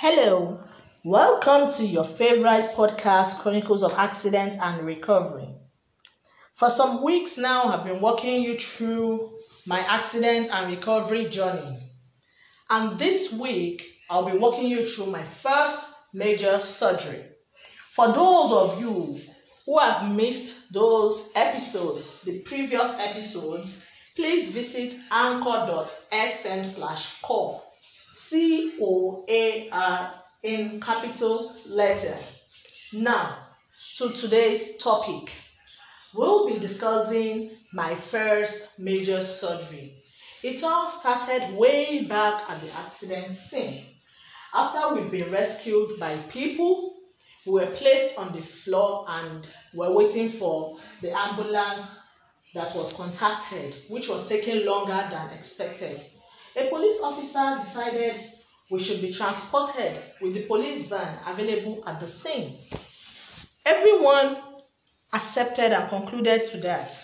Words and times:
Hello, 0.00 0.60
welcome 1.02 1.68
to 1.72 1.84
your 1.84 2.04
favorite 2.04 2.70
podcast, 2.76 3.40
Chronicles 3.40 3.82
of 3.82 3.90
Accident 3.94 4.56
and 4.62 4.86
Recovery. 4.86 5.48
For 6.54 6.70
some 6.70 7.02
weeks 7.02 7.36
now, 7.36 7.64
I've 7.64 7.82
been 7.82 8.00
walking 8.00 8.40
you 8.40 8.56
through 8.56 9.32
my 9.66 9.80
accident 9.80 10.50
and 10.52 10.70
recovery 10.70 11.24
journey. 11.28 11.80
And 12.70 12.96
this 12.96 13.32
week, 13.32 13.84
I'll 14.08 14.30
be 14.30 14.38
walking 14.38 14.68
you 14.68 14.86
through 14.86 15.06
my 15.06 15.24
first 15.24 15.88
major 16.14 16.60
surgery. 16.60 17.24
For 17.96 18.06
those 18.06 18.52
of 18.52 18.80
you 18.80 19.18
who 19.66 19.78
have 19.78 20.14
missed 20.14 20.72
those 20.72 21.32
episodes, 21.34 22.22
the 22.22 22.38
previous 22.42 22.96
episodes, 23.00 23.84
please 24.14 24.50
visit 24.50 24.94
anchor.fm 25.10 26.64
slash 26.64 27.20
core 27.20 27.64
C 28.28 28.74
O 28.82 29.24
A 29.26 29.70
R 29.70 30.14
in 30.42 30.82
capital 30.82 31.56
letter. 31.64 32.14
Now, 32.92 33.38
to 33.96 34.10
today's 34.10 34.76
topic. 34.76 35.32
We'll 36.14 36.46
be 36.46 36.58
discussing 36.58 37.52
my 37.72 37.94
first 37.94 38.78
major 38.78 39.22
surgery. 39.22 39.94
It 40.42 40.62
all 40.62 40.90
started 40.90 41.56
way 41.58 42.04
back 42.04 42.50
at 42.50 42.60
the 42.60 42.70
accident 42.76 43.34
scene. 43.34 43.86
After 44.52 44.94
we've 44.94 45.10
been 45.10 45.32
rescued 45.32 45.98
by 45.98 46.18
people, 46.28 46.96
we 47.46 47.52
were 47.52 47.70
placed 47.76 48.18
on 48.18 48.34
the 48.34 48.42
floor 48.42 49.06
and 49.08 49.48
were 49.72 49.92
waiting 49.92 50.28
for 50.28 50.78
the 51.00 51.18
ambulance 51.18 51.96
that 52.52 52.76
was 52.76 52.92
contacted, 52.92 53.74
which 53.88 54.10
was 54.10 54.28
taking 54.28 54.66
longer 54.66 55.08
than 55.10 55.30
expected. 55.30 56.04
A 56.56 56.68
police 56.68 57.00
officer 57.02 57.58
decided 57.60 58.14
we 58.70 58.78
should 58.78 59.00
be 59.00 59.12
transported 59.12 59.98
with 60.20 60.34
the 60.34 60.42
police 60.46 60.86
van 60.88 61.18
available 61.26 61.82
at 61.86 62.00
the 62.00 62.06
scene. 62.06 62.56
Everyone 63.64 64.36
accepted 65.12 65.72
and 65.72 65.88
concluded 65.88 66.46
to 66.50 66.58
that. 66.58 66.94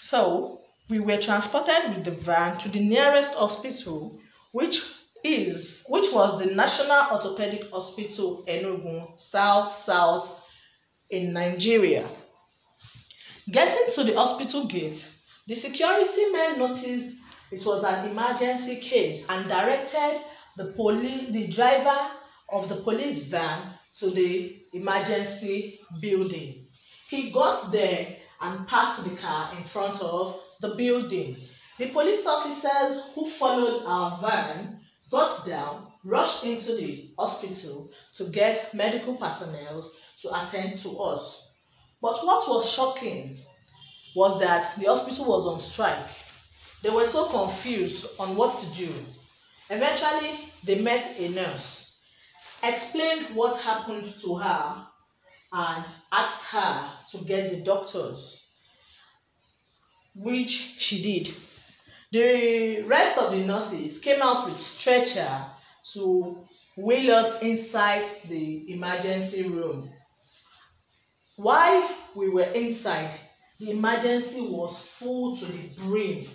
So 0.00 0.60
we 0.88 1.00
were 1.00 1.18
transported 1.18 1.94
with 1.94 2.04
the 2.04 2.10
van 2.12 2.58
to 2.60 2.68
the 2.68 2.80
nearest 2.80 3.34
hospital, 3.34 4.18
which 4.52 4.82
is 5.24 5.82
which 5.88 6.12
was 6.12 6.38
the 6.38 6.54
National 6.54 7.10
Orthopedic 7.12 7.70
Hospital 7.70 8.44
Enugu, 8.46 9.18
South 9.18 9.70
South 9.70 10.44
in 11.10 11.32
Nigeria. 11.32 12.08
Getting 13.50 13.92
to 13.94 14.04
the 14.04 14.14
hospital 14.14 14.66
gate, 14.66 15.08
the 15.46 15.54
security 15.54 16.30
men 16.32 16.58
noticed 16.58 17.16
it 17.50 17.64
was 17.64 17.82
an 17.84 18.10
emergency 18.10 18.76
case 18.76 19.26
and 19.28 19.48
directed 19.48 20.20
the 20.56 20.72
police, 20.72 21.30
the 21.30 21.46
driver 21.46 22.10
of 22.50 22.68
the 22.68 22.76
police 22.76 23.20
van 23.24 23.72
to 23.98 24.10
the 24.10 24.60
emergency 24.74 25.80
building. 26.00 26.66
He 27.08 27.30
got 27.30 27.72
there 27.72 28.16
and 28.40 28.66
parked 28.66 29.04
the 29.04 29.16
car 29.16 29.50
in 29.56 29.64
front 29.64 30.00
of 30.02 30.38
the 30.60 30.74
building. 30.74 31.36
The 31.78 31.86
police 31.86 32.26
officers 32.26 33.02
who 33.14 33.28
followed 33.28 33.82
our 33.86 34.18
van 34.20 34.80
got 35.10 35.46
down, 35.46 35.86
rushed 36.04 36.44
into 36.44 36.74
the 36.76 37.10
hospital 37.18 37.90
to 38.14 38.24
get 38.24 38.70
medical 38.74 39.16
personnel 39.16 39.90
to 40.20 40.44
attend 40.44 40.80
to 40.80 40.98
us. 40.98 41.50
But 42.02 42.24
what 42.26 42.48
was 42.48 42.70
shocking 42.70 43.38
was 44.14 44.38
that 44.40 44.76
the 44.78 44.86
hospital 44.86 45.26
was 45.26 45.46
on 45.46 45.60
strike 45.60 46.08
they 46.82 46.90
were 46.90 47.06
so 47.06 47.26
confused 47.26 48.06
on 48.18 48.36
what 48.36 48.56
to 48.56 48.66
do. 48.74 48.92
Eventually, 49.70 50.38
they 50.64 50.80
met 50.80 51.18
a 51.18 51.28
nurse, 51.30 52.00
explained 52.62 53.34
what 53.34 53.60
happened 53.60 54.14
to 54.22 54.36
her, 54.36 54.86
and 55.52 55.84
asked 56.12 56.44
her 56.46 56.90
to 57.10 57.18
get 57.24 57.50
the 57.50 57.60
doctors, 57.60 58.48
which 60.14 60.50
she 60.50 61.02
did. 61.02 61.34
The 62.10 62.82
rest 62.82 63.18
of 63.18 63.32
the 63.32 63.38
nurses 63.38 63.98
came 63.98 64.22
out 64.22 64.46
with 64.48 64.60
stretcher 64.60 65.44
to 65.92 66.44
wheel 66.76 67.14
us 67.14 67.42
inside 67.42 68.04
the 68.28 68.72
emergency 68.72 69.48
room. 69.48 69.90
While 71.36 71.88
we 72.16 72.28
were 72.28 72.50
inside, 72.54 73.14
the 73.58 73.72
emergency 73.72 74.42
was 74.42 74.86
full 74.86 75.36
to 75.36 75.44
the 75.44 75.68
brim 75.76 76.26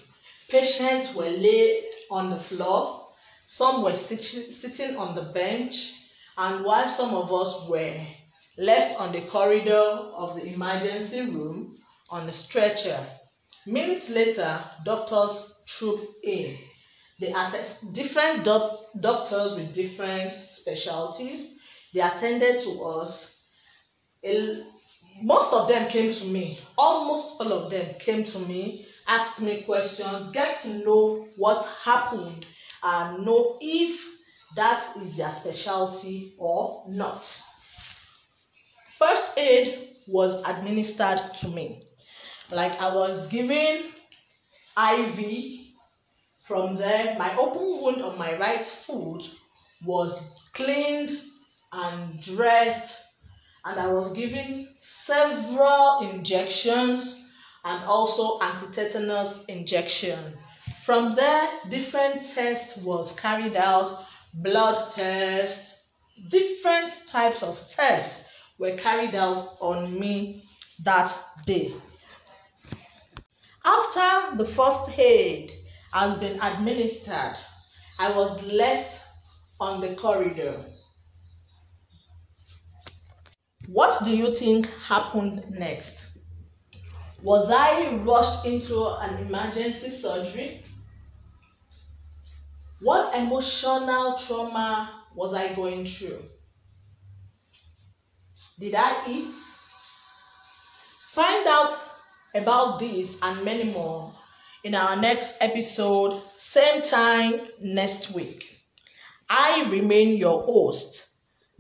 Patients 0.50 1.16
were 1.16 1.30
laid 1.30 1.84
on 2.10 2.30
the 2.30 2.38
floor, 2.38 3.08
some 3.48 3.82
were 3.84 3.96
sit- 3.96 4.22
sitting 4.22 4.96
on 4.98 5.16
the 5.16 5.24
bench, 5.24 5.94
and 6.38 6.64
while 6.64 6.88
some 6.88 7.14
of 7.14 7.32
us 7.34 7.68
were 7.68 7.96
left 8.58 9.00
on 9.00 9.12
the 9.12 9.22
corridor 9.22 9.72
of 9.74 10.36
the 10.36 10.46
emergency 10.54 11.22
room 11.22 11.76
on 12.10 12.30
a 12.30 12.34
stretcher. 12.34 13.06
Minutes 13.66 14.10
later, 14.10 14.64
doctors 14.84 15.52
trooped 15.66 16.06
in. 16.24 16.58
They 17.20 17.32
attest 17.32 17.94
different 17.94 18.44
doc- 18.44 18.80
doctors 19.00 19.56
with 19.56 19.74
different 19.74 20.32
specialties. 20.32 21.48
They 21.94 22.02
attended 22.02 22.62
to 22.64 22.84
us. 22.84 23.32
most 25.22 25.54
of 25.54 25.68
them 25.68 25.88
came 25.90 26.12
to 26.12 26.26
me. 26.26 26.60
Almost 26.78 27.36
all 27.40 27.52
of 27.54 27.70
them 27.70 27.94
came 28.00 28.24
to 28.26 28.40
me 28.40 28.86
asked 29.08 29.42
me 29.42 29.64
questions, 29.64 30.32
get 30.32 30.60
to 30.62 30.84
know 30.86 31.28
what 31.38 31.66
happened, 31.84 32.46
and 32.84 33.26
know 33.26 33.58
if 33.62 34.06
that 34.56 34.84
is 34.98 35.16
their 35.18 35.30
specialty 35.30 36.34
or 36.38 36.84
not. 36.88 37.42
First 38.98 39.38
aid 39.38 39.90
was 40.08 40.42
administered 40.48 41.36
to 41.38 41.48
me. 41.48 41.84
Like 42.52 42.80
I 42.80 42.94
was 42.94 43.28
given 43.28 43.86
IV. 44.78 45.60
From 46.46 46.76
there, 46.76 47.16
my 47.18 47.36
open 47.38 47.82
wound 47.82 48.02
on 48.02 48.18
my 48.18 48.38
right 48.38 48.66
foot 48.66 49.30
was 49.86 50.36
cleaned 50.52 51.22
and 51.72 52.22
dressed, 52.22 53.00
and 53.64 53.80
I 53.80 53.92
was 53.92 54.12
given 54.12 54.68
several 54.82 56.02
injections 56.02 57.23
and 57.66 57.84
also 57.86 58.40
anti-tetanus 58.40 59.46
injection. 59.46 60.38
From 60.84 61.12
there, 61.12 61.50
different 61.70 62.26
tests 62.26 62.78
was 62.78 63.18
carried 63.18 63.56
out, 63.56 64.06
blood 64.36 64.92
tests, 64.92 65.92
different 66.30 67.04
types 67.08 67.42
of 67.42 67.66
tests 67.70 68.26
were 68.60 68.76
carried 68.76 69.16
out 69.16 69.58
on 69.60 70.00
me 70.00 70.44
that 70.84 71.16
day. 71.46 71.74
After 73.66 74.36
the 74.36 74.46
first 74.46 74.98
aid 74.98 75.52
has 75.94 76.18
been 76.18 76.40
administered, 76.42 77.38
I 78.00 78.16
was 78.16 78.44
left 78.44 79.06
on 79.60 79.80
the 79.80 79.96
corridor. 79.96 80.66
What 83.68 84.04
do 84.04 84.16
you 84.16 84.36
think 84.36 84.68
happened 84.86 85.46
next? 85.50 86.13
Was 87.24 87.50
I 87.50 87.96
rushed 88.04 88.46
into 88.46 88.86
an 89.00 89.26
emergency 89.26 89.90
surgery? 89.90 90.62
What 92.82 93.16
emotional 93.16 94.18
trauma 94.18 94.90
was 95.16 95.34
I 95.34 95.54
going 95.54 95.86
through? 95.86 96.22
Did 98.60 98.76
I 98.76 99.06
eat? 99.08 99.34
Find 101.14 101.48
out 101.48 101.72
about 102.36 102.80
this 102.80 103.18
and 103.22 103.46
many 103.46 103.72
more 103.72 104.14
in 104.66 104.76
our 104.76 104.98
next 104.98 105.38
episode, 105.40 106.22
same 106.38 106.82
time 106.82 107.46
next 107.62 108.12
week. 108.12 108.44
I 109.30 109.66
remain 109.70 110.18
your 110.18 110.44
host, 110.44 111.08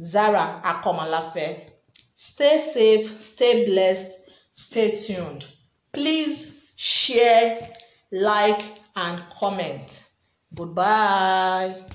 Zara 0.01 0.61
Akomalafe. 0.65 1.69
Stay 2.15 2.57
safe, 2.57 3.17
stay 3.21 3.65
blessed, 3.65 4.29
stay 4.51 4.91
tuned. 4.95 5.47
Please 5.93 6.69
share, 6.75 7.69
like, 8.11 8.63
and 8.95 9.21
comment. 9.39 10.07
Goodbye. 10.53 11.85